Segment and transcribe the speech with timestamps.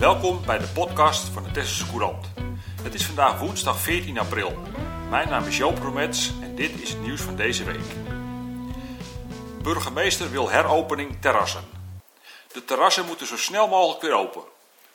[0.00, 2.26] Welkom bij de podcast van de Tesselse Courant.
[2.82, 4.58] Het is vandaag woensdag 14 april.
[5.10, 7.94] Mijn naam is Joop Romets en dit is het nieuws van deze week.
[9.62, 11.64] Burgemeester wil heropening terrassen.
[12.52, 14.42] De terrassen moeten zo snel mogelijk weer open.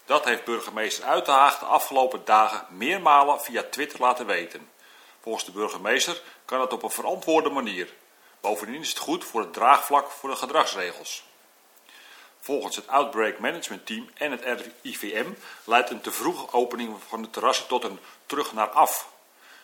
[0.06, 4.70] Dat heeft burgemeester Uitenhaag de afgelopen dagen meermalen via Twitter laten weten.
[5.22, 7.94] Volgens de burgemeester kan het op een verantwoorde manier.
[8.42, 11.24] Bovendien is het goed voor het draagvlak voor de gedragsregels.
[12.46, 14.44] Volgens het Outbreak Management Team en het
[14.82, 15.26] RIVM
[15.64, 19.10] leidt een te vroege opening van de terrassen tot een terug naar af.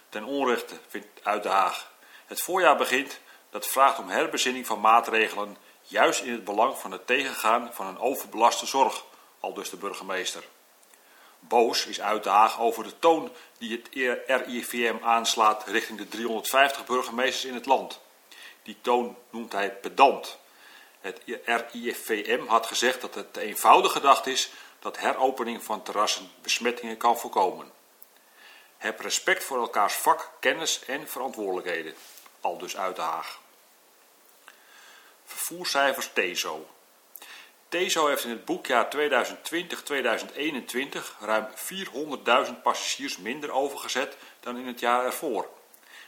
[0.09, 1.91] Ten onrechte vindt Uit de Haag.
[2.25, 7.07] Het voorjaar begint, dat vraagt om herbezinning van maatregelen, juist in het belang van het
[7.07, 9.03] tegengaan van een overbelaste zorg,
[9.39, 10.43] aldus de burgemeester.
[11.39, 13.89] Boos is Uit de Haag over de toon die het
[14.45, 17.99] RIVM aanslaat richting de 350 burgemeesters in het land.
[18.63, 20.39] Die toon noemt hij pedant.
[21.01, 26.97] Het RIVM had gezegd dat het te eenvoudig gedacht is dat heropening van terrassen besmettingen
[26.97, 27.71] kan voorkomen.
[28.77, 31.93] Heb respect voor elkaars vak, kennis en verantwoordelijkheden.
[32.41, 33.39] Al dus uit de Haag.
[35.25, 36.67] Vervoerscijfers TESO.
[37.69, 38.99] TESO heeft in het boekjaar 2020-2021
[41.19, 41.47] ruim
[42.47, 45.49] 400.000 passagiers minder overgezet dan in het jaar ervoor.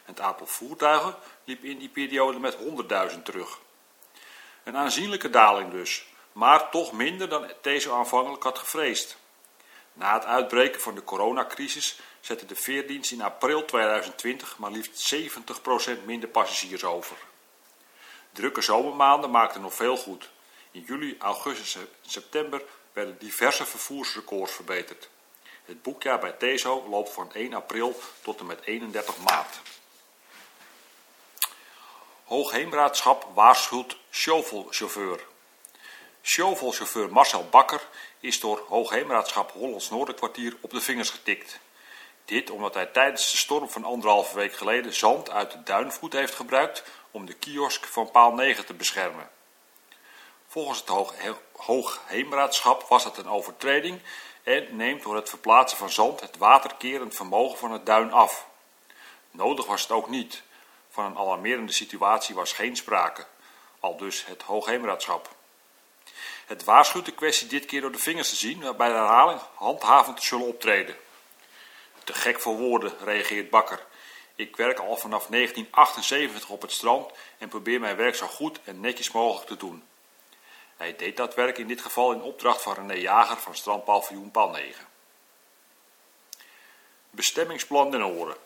[0.03, 2.57] Het aantal voertuigen liep in die periode met
[3.11, 3.59] 100.000 terug.
[4.63, 9.17] Een aanzienlijke daling dus, maar toch minder dan TESO aanvankelijk had gevreesd.
[9.93, 16.05] Na het uitbreken van de coronacrisis zette de veerdienst in april 2020 maar liefst 70%
[16.05, 17.17] minder passagiers over.
[18.31, 20.29] Drukke zomermaanden maakten nog veel goed.
[20.71, 22.61] In juli, augustus en september
[22.93, 25.09] werden diverse vervoersrecords verbeterd.
[25.65, 29.61] Het boekjaar bij TESO loopt van 1 april tot en met 31 maart.
[32.23, 35.19] Hoogheemraadschap waarschuwt shovelchauffeur.
[36.21, 37.87] Shovelchauffeur Marcel Bakker
[38.19, 41.59] is door Hoogheemraadschap Hollands Noorderkwartier op de vingers getikt.
[42.25, 46.35] Dit omdat hij tijdens de storm van anderhalve week geleden zand uit de duinvoet heeft
[46.35, 49.29] gebruikt om de kiosk van paal 9 te beschermen.
[50.47, 54.01] Volgens het Hoogheemraadschap was dat een overtreding
[54.43, 58.47] en neemt door het verplaatsen van zand het waterkerend vermogen van het duin af.
[59.31, 60.43] Nodig was het ook niet.
[60.93, 63.25] Van een alarmerende situatie was geen sprake,
[63.79, 65.35] al dus het Hoogheemraadschap.
[66.45, 70.23] Het waarschuwt de kwestie dit keer door de vingers te zien, waarbij de herhaling handhavend
[70.23, 70.95] zullen optreden.
[72.03, 73.85] Te gek voor woorden, reageert Bakker.
[74.35, 78.79] Ik werk al vanaf 1978 op het strand en probeer mijn werk zo goed en
[78.79, 79.83] netjes mogelijk te doen.
[80.77, 84.49] Hij deed dat werk in dit geval in opdracht van René Jager van strandpaviljoen Paal
[84.49, 84.87] 9.
[87.09, 88.37] Bestemmingsplan Den Horen.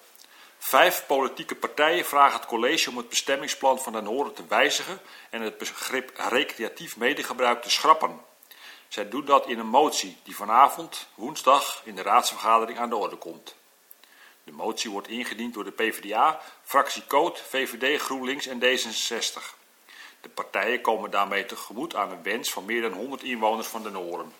[0.58, 5.42] Vijf politieke partijen vragen het college om het bestemmingsplan van Den Horen te wijzigen en
[5.42, 8.22] het begrip recreatief medegebruik te schrappen.
[8.88, 13.16] Zij doen dat in een motie die vanavond, woensdag, in de raadsvergadering aan de orde
[13.16, 13.56] komt.
[14.44, 19.56] De motie wordt ingediend door de PvdA, fractie Coot, VVD, GroenLinks en D66.
[20.22, 23.94] De partijen komen daarmee tegemoet aan een wens van meer dan 100 inwoners van Den
[23.94, 24.34] Horen.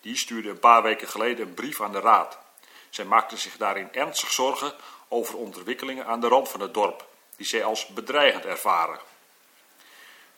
[0.00, 2.38] Die stuurden een paar weken geleden een brief aan de raad.
[2.90, 4.74] Zij maakten zich daarin ernstig zorgen
[5.08, 7.06] over ontwikkelingen aan de rand van het dorp,
[7.36, 8.98] die zij als bedreigend ervaren.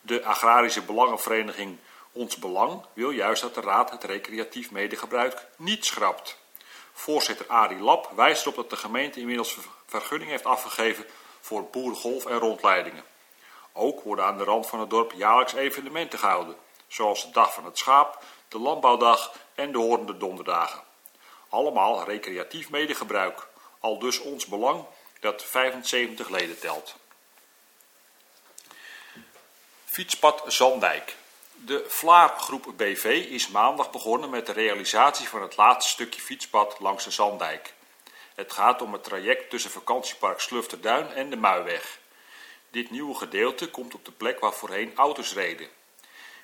[0.01, 1.77] De agrarische belangenvereniging
[2.11, 6.37] Ons Belang wil juist dat de raad het recreatief medegebruik niet schrapt.
[6.93, 11.05] Voorzitter Arie Lap wijst erop dat de gemeente inmiddels vergunning heeft afgegeven
[11.39, 13.03] voor boerengolf en rondleidingen.
[13.73, 16.55] Ook worden aan de rand van het dorp jaarlijks evenementen gehouden,
[16.87, 20.83] zoals de Dag van het Schaap, de Landbouwdag en de Horende Donderdagen.
[21.49, 23.47] Allemaal recreatief medegebruik,
[23.79, 24.85] al dus ons belang
[25.19, 26.95] dat 75 leden telt.
[29.85, 31.15] Fietspad Zandijk.
[31.51, 37.03] De Vlaargroep BV is maandag begonnen met de realisatie van het laatste stukje fietspad langs
[37.03, 37.73] de Zandijk.
[38.35, 41.99] Het gaat om het traject tussen vakantiepark Slufterduin en de Muiweg.
[42.71, 45.67] Dit nieuwe gedeelte komt op de plek waar voorheen auto's reden.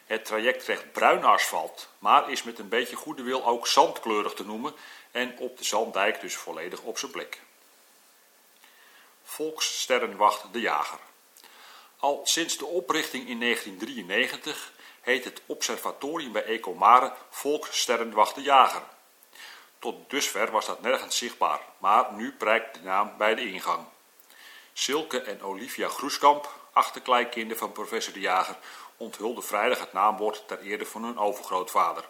[0.06, 4.46] Het traject krijgt bruin asfalt, maar is met een beetje goede wil ook zandkleurig te
[4.46, 4.74] noemen
[5.16, 7.42] en op de Zanddijk dus volledig op zijn plek.
[9.24, 11.00] Volkssterrenwacht de Jager.
[11.98, 14.72] Al sinds de oprichting in 1993
[15.02, 18.82] heet het observatorium bij Ecomare Volkssterrenwacht de Jager.
[19.80, 23.86] Tot dusver was dat nergens zichtbaar, maar nu prijkt de naam bij de ingang.
[24.74, 28.58] Silke en Olivia Groeskamp, achterkleinkinderen van professor de Jager,
[28.98, 32.06] onthulden vrijdag het naamwoord ter ere van hun overgrootvader.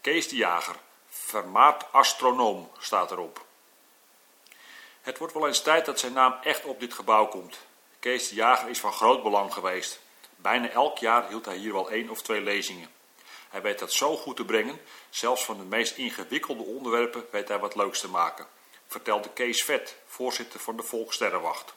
[0.00, 0.76] Kees de Jager,
[1.10, 3.44] vermaard astronoom, staat erop.
[5.00, 7.58] Het wordt wel eens tijd dat zijn naam echt op dit gebouw komt.
[7.98, 10.00] Kees de Jager is van groot belang geweest.
[10.36, 12.90] Bijna elk jaar hield hij hier wel één of twee lezingen.
[13.48, 14.80] Hij weet dat zo goed te brengen,
[15.10, 18.46] zelfs van de meest ingewikkelde onderwerpen weet hij wat leuks te maken,
[18.86, 21.74] vertelde Kees Vet, voorzitter van de Volkssterrenwacht.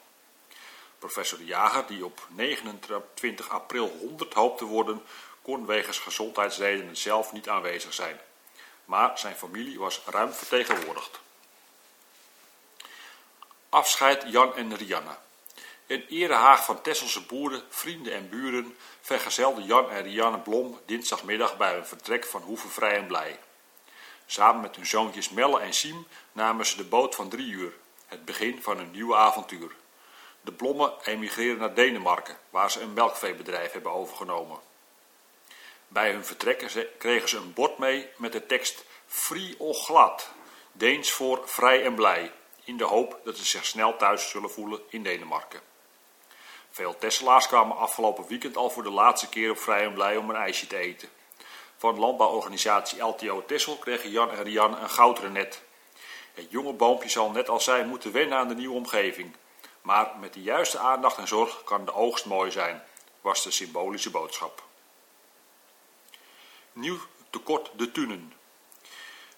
[0.98, 5.02] Professor de Jager, die op 29 april 100 hoopte te worden,
[5.42, 8.20] kon wegens gezondheidsredenen zelf niet aanwezig zijn.
[8.84, 11.20] Maar zijn familie was ruim vertegenwoordigd.
[13.68, 15.16] Afscheid Jan en Rianne.
[15.86, 21.72] In erehaag van Tesselse boeren, vrienden en buren vergezelden Jan en Rianne Blom dinsdagmiddag bij
[21.74, 23.38] hun vertrek van Hoeve Vrij en Blij.
[24.26, 27.72] Samen met hun zoontjes Melle en Siem namen ze de boot van drie uur,
[28.06, 29.70] het begin van een nieuwe avontuur.
[30.40, 34.58] De Blommen emigreren naar Denemarken, waar ze een melkveebedrijf hebben overgenomen.
[35.94, 40.30] Bij hun vertrek kregen ze een bord mee met de tekst Free och glad,
[40.72, 42.32] Deens voor vrij en blij,
[42.64, 45.60] in de hoop dat ze zich snel thuis zullen voelen in Denemarken.
[46.70, 50.30] Veel Tesselaars kwamen afgelopen weekend al voor de laatste keer op Vrij en Blij om
[50.30, 51.08] een ijsje te eten.
[51.76, 55.62] Van landbouworganisatie LTO Tessel kregen Jan en Rianne een goudrenet.
[56.34, 59.36] Het jonge boompje zal net als zij moeten wennen aan de nieuwe omgeving.
[59.82, 62.82] Maar met de juiste aandacht en zorg kan de oogst mooi zijn,
[63.20, 64.62] was de symbolische boodschap.
[66.74, 66.98] Nieuw
[67.30, 68.32] tekort de tunen.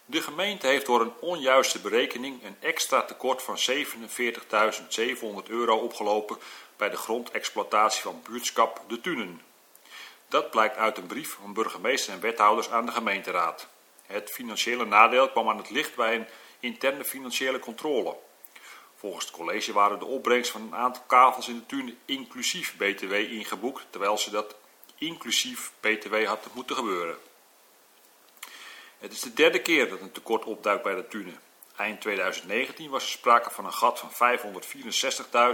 [0.04, 6.38] De gemeente heeft door een onjuiste berekening een extra tekort van 47.700 euro opgelopen
[6.76, 9.42] bij de grondexploitatie van buurtschap De Tunen.
[10.28, 13.68] Dat blijkt uit een brief van burgemeester en wethouders aan de gemeenteraad.
[14.06, 16.26] Het financiële nadeel kwam aan het licht bij een
[16.60, 18.16] interne financiële controle.
[18.96, 23.12] Volgens het college waren de opbrengst van een aantal kavels in de tunen inclusief BTW
[23.12, 24.54] ingeboekt, terwijl ze dat
[24.98, 27.18] inclusief BTW had moeten gebeuren.
[28.98, 31.40] Het is de derde keer dat een tekort opduikt bij de tunen.
[31.76, 34.38] Eind 2019 was er sprake van een gat van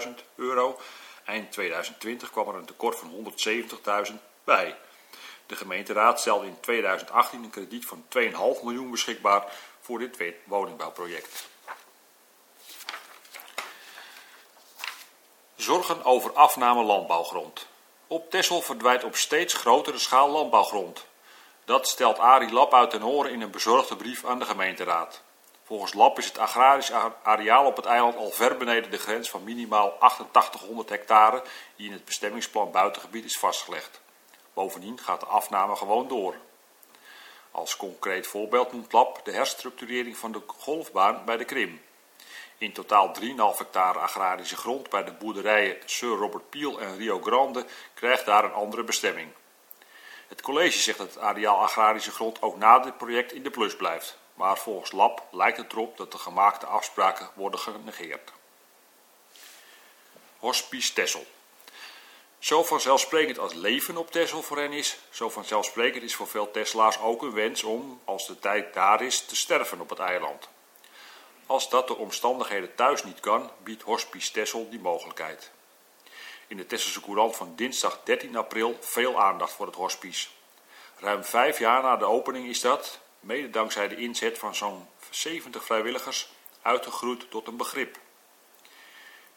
[0.02, 0.80] 564.000 euro.
[1.24, 3.34] Eind 2020 kwam er een tekort van
[4.08, 4.76] 170.000 bij.
[5.46, 8.30] De gemeenteraad stelde in 2018 een krediet van 2,5
[8.62, 11.50] miljoen beschikbaar voor dit woningbouwproject.
[15.56, 17.66] Zorgen over afname landbouwgrond.
[18.06, 21.06] Op Texel verdwijnt op steeds grotere schaal landbouwgrond.
[21.64, 25.22] Dat stelt Arie Lap uit ten horen in een bezorgde brief aan de gemeenteraad.
[25.62, 26.92] Volgens Lap is het agrarisch
[27.22, 31.42] areaal op het eiland al ver beneden de grens van minimaal 8800 hectare
[31.76, 34.00] die in het bestemmingsplan buitengebied is vastgelegd.
[34.52, 36.34] Bovendien gaat de afname gewoon door.
[37.50, 41.82] Als concreet voorbeeld noemt Lap de herstructurering van de golfbaan bij de Krim.
[42.58, 43.26] In totaal 3,5
[43.58, 48.52] hectare agrarische grond bij de boerderijen Sir Robert Peel en Rio Grande krijgt daar een
[48.52, 49.28] andere bestemming.
[50.32, 53.76] Het college zegt dat het areaal agrarische grond ook na dit project in de plus
[53.76, 54.18] blijft.
[54.34, 58.32] Maar volgens LAB lijkt het erop dat de gemaakte afspraken worden genegeerd.
[60.38, 61.26] Hospice Tessel.
[62.38, 66.98] Zo vanzelfsprekend als leven op Tessel voor hen is, zo vanzelfsprekend is voor veel Tesla's
[66.98, 70.48] ook een wens om, als de tijd daar is, te sterven op het eiland.
[71.46, 75.50] Als dat door omstandigheden thuis niet kan, biedt Hospice Tessel die mogelijkheid
[76.52, 80.28] in de Tesselse Courant van dinsdag 13 april veel aandacht voor het hospice.
[80.96, 85.64] Ruim vijf jaar na de opening is dat, mede dankzij de inzet van zo'n 70
[85.64, 86.32] vrijwilligers,
[86.62, 87.98] uitgegroeid tot een begrip.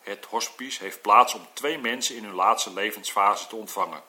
[0.02, 4.04] Het hospice heeft plaats om twee mensen in hun laatste levensfase te ontvangen.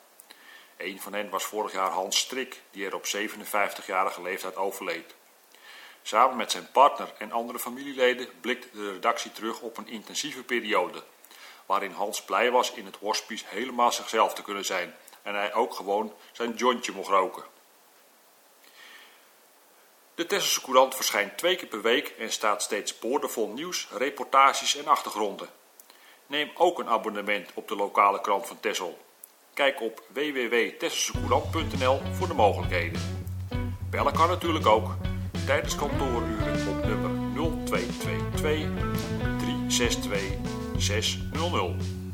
[0.77, 5.15] Een van hen was vorig jaar Hans Strik, die er op 57-jarige leeftijd overleed.
[6.03, 11.03] Samen met zijn partner en andere familieleden blikt de redactie terug op een intensieve periode
[11.67, 15.75] waarin Hans blij was in het hospice helemaal zichzelf te kunnen zijn en hij ook
[15.75, 17.45] gewoon zijn jointje mocht roken.
[20.15, 24.87] De Tesselse Courant verschijnt twee keer per week en staat steeds boordevol nieuws, reportages en
[24.87, 25.49] achtergronden.
[26.27, 28.99] Neem ook een abonnement op de lokale krant van Tessel.
[29.55, 33.27] Kijk op www.tesselsecourant.nl voor de mogelijkheden.
[33.91, 34.89] Bellen kan natuurlijk ook
[35.47, 38.41] tijdens kantooruren op nummer 0222
[39.39, 42.06] 362 600.